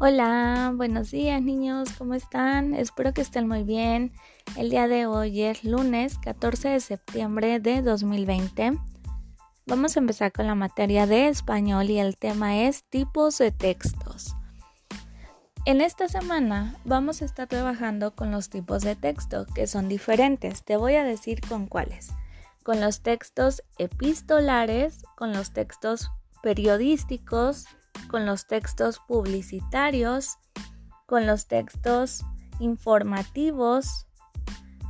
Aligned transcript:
Hola, 0.00 0.72
buenos 0.76 1.10
días 1.10 1.42
niños, 1.42 1.88
¿cómo 1.98 2.14
están? 2.14 2.72
Espero 2.72 3.12
que 3.12 3.20
estén 3.20 3.48
muy 3.48 3.64
bien. 3.64 4.12
El 4.56 4.70
día 4.70 4.86
de 4.86 5.06
hoy 5.06 5.42
es 5.42 5.64
lunes 5.64 6.18
14 6.18 6.68
de 6.68 6.78
septiembre 6.78 7.58
de 7.58 7.82
2020. 7.82 8.78
Vamos 9.66 9.96
a 9.96 9.98
empezar 9.98 10.30
con 10.30 10.46
la 10.46 10.54
materia 10.54 11.08
de 11.08 11.26
español 11.26 11.90
y 11.90 11.98
el 11.98 12.16
tema 12.16 12.60
es 12.62 12.84
tipos 12.84 13.38
de 13.38 13.50
textos. 13.50 14.36
En 15.64 15.80
esta 15.80 16.06
semana 16.06 16.76
vamos 16.84 17.20
a 17.20 17.24
estar 17.24 17.48
trabajando 17.48 18.14
con 18.14 18.30
los 18.30 18.50
tipos 18.50 18.82
de 18.82 18.94
texto 18.94 19.46
que 19.52 19.66
son 19.66 19.88
diferentes. 19.88 20.62
Te 20.62 20.76
voy 20.76 20.94
a 20.94 21.02
decir 21.02 21.40
con 21.48 21.66
cuáles. 21.66 22.12
Con 22.62 22.80
los 22.80 23.00
textos 23.02 23.64
epistolares, 23.78 25.02
con 25.16 25.32
los 25.32 25.52
textos 25.52 26.12
periodísticos, 26.40 27.66
con 28.10 28.26
los 28.26 28.46
textos 28.46 29.00
publicitarios, 29.06 30.38
con 31.06 31.26
los 31.26 31.46
textos 31.46 32.24
informativos, 32.60 34.06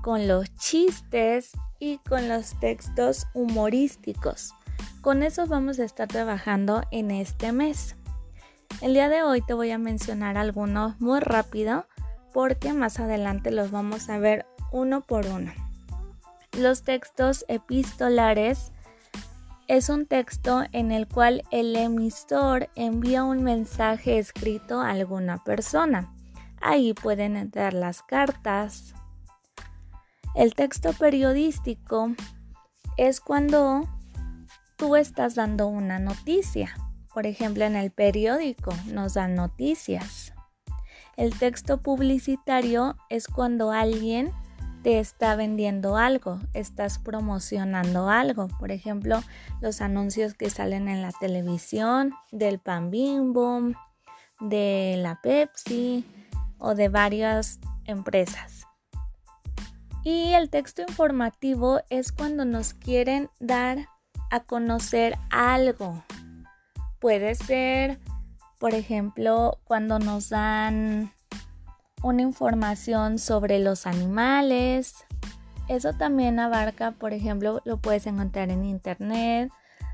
con 0.02 0.28
los 0.28 0.54
chistes 0.56 1.52
y 1.78 1.98
con 1.98 2.28
los 2.28 2.58
textos 2.60 3.26
humorísticos. 3.34 4.54
Con 5.00 5.22
eso 5.22 5.46
vamos 5.46 5.78
a 5.78 5.84
estar 5.84 6.08
trabajando 6.08 6.82
en 6.90 7.10
este 7.10 7.52
mes. 7.52 7.96
El 8.80 8.94
día 8.94 9.08
de 9.08 9.22
hoy 9.22 9.42
te 9.42 9.54
voy 9.54 9.70
a 9.70 9.78
mencionar 9.78 10.36
algunos 10.36 11.00
muy 11.00 11.20
rápido 11.20 11.86
porque 12.32 12.72
más 12.72 13.00
adelante 13.00 13.50
los 13.50 13.70
vamos 13.70 14.08
a 14.08 14.18
ver 14.18 14.46
uno 14.70 15.00
por 15.00 15.26
uno. 15.26 15.52
Los 16.52 16.82
textos 16.82 17.44
epistolares 17.48 18.72
es 19.68 19.90
un 19.90 20.06
texto 20.06 20.64
en 20.72 20.90
el 20.90 21.06
cual 21.06 21.42
el 21.50 21.76
emisor 21.76 22.70
envía 22.74 23.22
un 23.22 23.44
mensaje 23.44 24.18
escrito 24.18 24.80
a 24.80 24.90
alguna 24.90 25.44
persona. 25.44 26.14
Ahí 26.60 26.94
pueden 26.94 27.36
entrar 27.36 27.74
las 27.74 28.02
cartas. 28.02 28.94
El 30.34 30.54
texto 30.54 30.94
periodístico 30.94 32.12
es 32.96 33.20
cuando 33.20 33.86
tú 34.76 34.96
estás 34.96 35.34
dando 35.34 35.66
una 35.66 35.98
noticia. 35.98 36.74
Por 37.12 37.26
ejemplo, 37.26 37.64
en 37.64 37.76
el 37.76 37.90
periódico 37.90 38.72
nos 38.86 39.14
dan 39.14 39.34
noticias. 39.34 40.32
El 41.18 41.38
texto 41.38 41.82
publicitario 41.82 42.96
es 43.10 43.26
cuando 43.26 43.70
alguien 43.70 44.32
está 44.96 45.36
vendiendo 45.36 45.96
algo, 45.96 46.38
estás 46.54 46.98
promocionando 46.98 48.08
algo. 48.08 48.48
Por 48.58 48.72
ejemplo, 48.72 49.22
los 49.60 49.80
anuncios 49.80 50.34
que 50.34 50.48
salen 50.48 50.88
en 50.88 51.02
la 51.02 51.12
televisión 51.12 52.14
del 52.32 52.58
pan 52.58 52.90
bimbo, 52.90 53.60
de 54.40 54.96
la 54.98 55.20
Pepsi 55.20 56.04
o 56.58 56.74
de 56.74 56.88
varias 56.88 57.58
empresas. 57.84 58.66
Y 60.04 60.32
el 60.32 60.48
texto 60.48 60.82
informativo 60.82 61.80
es 61.90 62.12
cuando 62.12 62.44
nos 62.44 62.72
quieren 62.72 63.28
dar 63.40 63.88
a 64.30 64.40
conocer 64.40 65.18
algo. 65.30 66.02
Puede 66.98 67.34
ser, 67.34 67.98
por 68.58 68.74
ejemplo, 68.74 69.58
cuando 69.64 69.98
nos 69.98 70.30
dan 70.30 71.12
una 72.02 72.22
información 72.22 73.18
sobre 73.18 73.58
los 73.58 73.86
animales. 73.86 75.04
Eso 75.68 75.92
también 75.92 76.38
abarca, 76.38 76.92
por 76.92 77.12
ejemplo, 77.12 77.60
lo 77.64 77.78
puedes 77.78 78.06
encontrar 78.06 78.50
en 78.50 78.64
internet, 78.64 79.50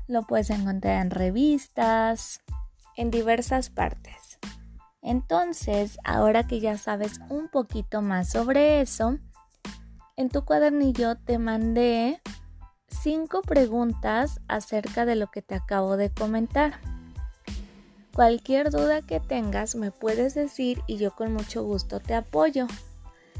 lo 0.07 0.23
puedes 0.23 0.49
encontrar 0.49 1.01
en 1.01 1.11
revistas, 1.11 2.41
en 2.95 3.11
diversas 3.11 3.69
partes. 3.69 4.39
Entonces, 5.01 5.99
ahora 6.03 6.47
que 6.47 6.59
ya 6.59 6.77
sabes 6.77 7.19
un 7.29 7.49
poquito 7.49 8.01
más 8.01 8.29
sobre 8.29 8.81
eso, 8.81 9.19
en 10.15 10.29
tu 10.29 10.45
cuadernillo 10.45 11.15
te 11.15 11.37
mandé 11.37 12.21
cinco 12.87 13.41
preguntas 13.41 14.39
acerca 14.47 15.05
de 15.05 15.15
lo 15.15 15.27
que 15.27 15.41
te 15.41 15.55
acabo 15.55 15.97
de 15.97 16.09
comentar. 16.09 16.79
Cualquier 18.15 18.71
duda 18.71 19.01
que 19.01 19.19
tengas 19.19 19.75
me 19.75 19.91
puedes 19.91 20.35
decir 20.35 20.81
y 20.87 20.95
yo 20.95 21.11
con 21.11 21.33
mucho 21.33 21.63
gusto 21.63 21.99
te 21.99 22.15
apoyo. 22.15 22.65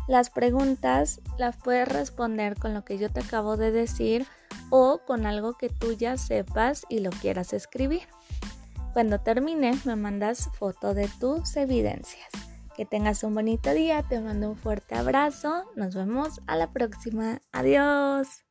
Las 0.06 0.30
preguntas 0.30 1.22
las 1.38 1.56
puedes 1.56 1.88
responder 1.88 2.60
con 2.60 2.74
lo 2.74 2.84
que 2.84 2.98
yo 2.98 3.10
te 3.10 3.22
acabo 3.22 3.56
de 3.56 3.72
decir 3.72 4.28
o 4.70 5.00
con 5.08 5.26
algo 5.26 5.54
que 5.54 5.70
tú 5.70 5.94
ya 5.94 6.18
sepas 6.18 6.86
y 6.90 7.00
lo 7.00 7.10
quieras 7.10 7.54
escribir. 7.54 8.02
Cuando 8.92 9.22
termine 9.22 9.80
me 9.86 9.96
mandas 9.96 10.50
foto 10.60 10.94
de 10.94 11.10
tus 11.22 11.56
evidencias. 11.56 12.28
Que 12.76 12.86
tengas 12.86 13.24
un 13.24 13.34
bonito 13.34 13.74
día, 13.74 14.04
te 14.04 14.20
mando 14.20 14.50
un 14.50 14.58
fuerte 14.58 14.96
abrazo, 14.96 15.64
nos 15.78 15.96
vemos 15.96 16.42
a 16.48 16.58
la 16.58 16.74
próxima, 16.74 17.40
adiós. 17.54 18.45